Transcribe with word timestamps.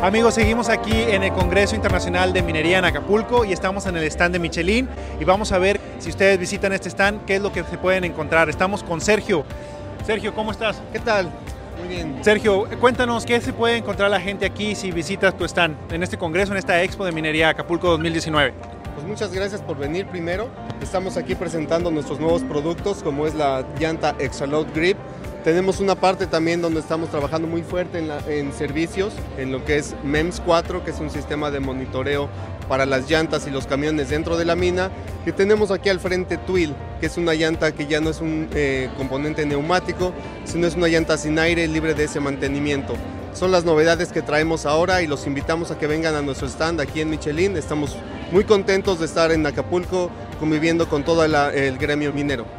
Amigos, 0.00 0.34
seguimos 0.34 0.68
aquí 0.68 0.92
en 0.92 1.24
el 1.24 1.32
Congreso 1.32 1.74
Internacional 1.74 2.32
de 2.32 2.40
Minería 2.40 2.78
en 2.78 2.84
Acapulco 2.84 3.44
y 3.44 3.52
estamos 3.52 3.84
en 3.86 3.96
el 3.96 4.04
stand 4.04 4.32
de 4.32 4.38
Michelin 4.38 4.88
y 5.18 5.24
vamos 5.24 5.50
a 5.50 5.58
ver 5.58 5.80
si 5.98 6.10
ustedes 6.10 6.38
visitan 6.38 6.72
este 6.72 6.88
stand, 6.88 7.24
qué 7.24 7.34
es 7.34 7.42
lo 7.42 7.50
que 7.50 7.64
se 7.64 7.76
pueden 7.78 8.04
encontrar. 8.04 8.48
Estamos 8.48 8.84
con 8.84 9.00
Sergio. 9.00 9.44
Sergio, 10.06 10.32
¿cómo 10.36 10.52
estás? 10.52 10.80
¿Qué 10.92 11.00
tal? 11.00 11.28
Muy 11.80 11.88
bien. 11.88 12.16
Sergio, 12.22 12.68
cuéntanos 12.78 13.26
qué 13.26 13.40
se 13.40 13.52
puede 13.52 13.78
encontrar 13.78 14.08
la 14.08 14.20
gente 14.20 14.46
aquí 14.46 14.76
si 14.76 14.92
visitas 14.92 15.36
tu 15.36 15.44
stand 15.44 15.76
en 15.92 16.04
este 16.04 16.16
congreso, 16.16 16.52
en 16.52 16.58
esta 16.58 16.80
Expo 16.80 17.04
de 17.04 17.10
Minería 17.10 17.48
Acapulco 17.48 17.88
2019. 17.88 18.54
Pues 18.94 19.04
muchas 19.04 19.32
gracias 19.32 19.60
por 19.62 19.78
venir 19.78 20.06
primero. 20.06 20.48
Estamos 20.80 21.16
aquí 21.16 21.34
presentando 21.34 21.90
nuestros 21.90 22.20
nuevos 22.20 22.44
productos 22.44 23.02
como 23.02 23.26
es 23.26 23.34
la 23.34 23.64
llanta 23.80 24.14
Extra 24.20 24.46
Load 24.46 24.68
Grip 24.76 24.96
tenemos 25.48 25.80
una 25.80 25.94
parte 25.94 26.26
también 26.26 26.60
donde 26.60 26.80
estamos 26.80 27.08
trabajando 27.08 27.48
muy 27.48 27.62
fuerte 27.62 28.06
en, 28.26 28.52
servicios, 28.52 29.14
en 29.38 29.50
lo 29.50 29.64
que 29.64 29.78
es 29.78 29.96
MEMS 30.04 30.42
4, 30.44 30.84
que 30.84 30.90
es 30.90 31.00
un 31.00 31.08
sistema 31.08 31.50
de 31.50 31.58
monitoreo 31.58 32.28
para 32.68 32.84
las 32.84 33.10
llantas 33.10 33.46
y 33.46 33.50
los 33.50 33.66
camiones 33.66 34.10
dentro 34.10 34.36
de 34.36 34.44
la 34.44 34.56
mina. 34.56 34.90
Y 35.24 35.32
tenemos 35.32 35.70
aquí 35.70 35.88
al 35.88 36.00
frente 36.00 36.36
Twill, 36.36 36.74
que 37.00 37.06
es 37.06 37.16
una 37.16 37.32
llanta 37.32 37.72
que 37.72 37.86
ya 37.86 37.98
no 37.98 38.10
es 38.10 38.20
un 38.20 38.50
eh, 38.52 38.90
componente 38.98 39.46
neumático, 39.46 40.12
sino 40.44 40.66
es 40.66 40.74
una 40.74 40.88
llanta 40.88 41.16
sin 41.16 41.38
aire 41.38 41.66
libre 41.66 41.94
de 41.94 42.04
ese 42.04 42.20
mantenimiento. 42.20 42.92
Son 43.32 43.50
las 43.50 43.64
novedades 43.64 44.12
que 44.12 44.20
traemos 44.20 44.66
ahora 44.66 45.00
y 45.00 45.06
los 45.06 45.26
invitamos 45.26 45.70
a 45.70 45.78
que 45.78 45.86
vengan 45.86 46.14
a 46.14 46.20
nuestro 46.20 46.46
stand 46.46 46.78
aquí 46.78 47.00
en 47.00 47.08
Michelin. 47.08 47.56
Estamos 47.56 47.96
muy 48.32 48.44
contentos 48.44 48.98
de 48.98 49.06
estar 49.06 49.32
en 49.32 49.46
Acapulco 49.46 50.10
conviviendo 50.38 50.90
con 50.90 51.04
todo 51.04 51.24
el 51.24 51.78
gremio 51.78 52.12
minero. 52.12 52.57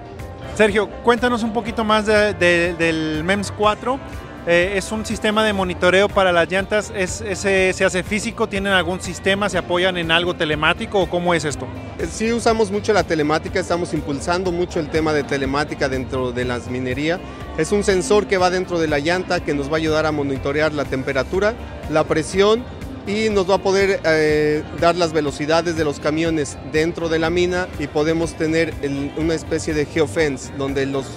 Sergio, 0.60 0.90
cuéntanos 1.04 1.42
un 1.44 1.54
poquito 1.54 1.86
más 1.86 2.06
del 2.06 3.24
MEMS 3.24 3.54
4. 3.54 3.98
Eh, 4.46 4.74
es 4.76 4.92
un 4.92 5.06
sistema 5.06 5.42
de 5.46 5.54
monitoreo 5.54 6.10
para 6.10 6.34
las 6.34 6.52
llantas. 6.52 6.92
¿Es, 6.94 7.24
¿Se 7.34 7.86
hace 7.86 8.04
físico? 8.04 8.50
¿Tienen 8.50 8.74
algún 8.74 9.00
sistema? 9.00 9.48
¿Se 9.48 9.58
apoyan 9.58 9.96
en 9.96 10.12
algo 10.12 10.34
telemático 10.34 11.00
o 11.00 11.10
cómo 11.10 11.34
es 11.34 11.46
esto? 11.46 11.66
Eh, 11.98 12.08
sí, 12.12 12.34
usamos 12.34 12.72
mucho 12.72 12.92
la 12.92 13.06
telemática, 13.06 13.58
estamos 13.58 13.94
impulsando 13.94 14.52
mucho 14.52 14.82
el 14.82 14.90
tema 14.90 15.14
de 15.14 15.24
telemática 15.24 15.88
dentro 15.88 16.34
de 16.34 16.44
las 16.44 16.70
minerías. 16.70 17.22
Es 17.58 17.72
un 17.72 17.86
sensor 17.86 18.28
que 18.28 18.38
va 18.38 18.50
dentro 18.50 18.80
de 18.80 18.90
la 18.90 19.00
llanta 19.00 19.40
que 19.40 19.54
nos 19.54 19.70
va 19.70 19.76
a 19.76 19.78
ayudar 19.78 20.06
a 20.06 20.12
monitorear 20.12 20.74
la 20.74 20.84
temperatura, 20.84 21.54
la 21.90 22.04
presión 22.04 22.66
y 23.10 23.30
nos 23.32 23.50
va 23.50 23.56
a 23.56 23.58
poder 23.58 24.02
eh, 24.06 24.64
dar 24.80 24.96
las 24.96 25.14
velocidades 25.14 25.76
de 25.76 25.84
los 25.84 26.00
camiones 26.00 26.60
dentro 26.72 27.10
de 27.10 27.18
la 27.18 27.32
mina 27.32 27.68
y 27.80 27.88
podemos 27.88 28.36
tener 28.36 28.72
una 29.18 29.34
especie 29.34 29.74
de 29.74 29.86
geofence 29.86 30.54
donde 30.60 30.86
los 30.86 31.08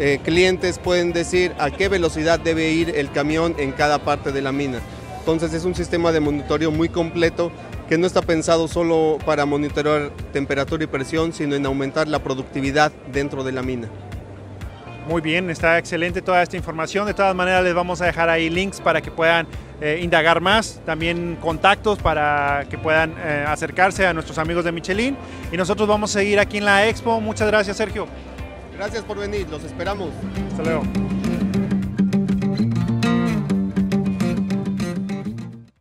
eh, 0.00 0.20
clientes 0.24 0.78
pueden 0.78 1.12
decir 1.12 1.52
a 1.58 1.70
qué 1.70 1.88
velocidad 1.88 2.40
debe 2.40 2.70
ir 2.70 2.94
el 2.96 3.12
camión 3.12 3.54
en 3.58 3.72
cada 3.72 3.98
parte 3.98 4.32
de 4.32 4.40
la 4.40 4.52
mina. 4.52 4.80
Entonces 5.18 5.52
es 5.52 5.66
un 5.66 5.74
sistema 5.74 6.12
de 6.12 6.20
monitoreo 6.20 6.70
muy 6.70 6.88
completo 6.88 7.52
que 7.90 7.98
no 7.98 8.06
está 8.06 8.22
pensado 8.22 8.66
solo 8.66 9.18
para 9.26 9.44
monitorear 9.44 10.10
temperatura 10.32 10.84
y 10.84 10.86
presión, 10.86 11.34
sino 11.34 11.56
en 11.56 11.66
aumentar 11.66 12.08
la 12.08 12.20
productividad 12.20 12.90
dentro 13.12 13.44
de 13.44 13.52
la 13.52 13.62
mina. 13.62 13.90
Muy 15.08 15.22
bien, 15.22 15.48
está 15.48 15.78
excelente 15.78 16.20
toda 16.20 16.42
esta 16.42 16.58
información. 16.58 17.06
De 17.06 17.14
todas 17.14 17.34
maneras 17.34 17.64
les 17.64 17.72
vamos 17.72 18.02
a 18.02 18.04
dejar 18.04 18.28
ahí 18.28 18.50
links 18.50 18.78
para 18.78 19.00
que 19.00 19.10
puedan 19.10 19.46
eh, 19.80 20.00
indagar 20.02 20.42
más, 20.42 20.82
también 20.84 21.38
contactos 21.40 21.98
para 21.98 22.66
que 22.68 22.76
puedan 22.76 23.14
eh, 23.18 23.42
acercarse 23.48 24.06
a 24.06 24.12
nuestros 24.12 24.36
amigos 24.36 24.66
de 24.66 24.72
Michelin. 24.72 25.16
Y 25.50 25.56
nosotros 25.56 25.88
vamos 25.88 26.14
a 26.14 26.18
seguir 26.18 26.38
aquí 26.38 26.58
en 26.58 26.66
la 26.66 26.86
expo. 26.86 27.22
Muchas 27.22 27.48
gracias, 27.48 27.78
Sergio. 27.78 28.06
Gracias 28.76 29.02
por 29.02 29.18
venir, 29.18 29.48
los 29.48 29.64
esperamos. 29.64 30.10
Hasta 30.50 30.62
luego. 30.62 30.82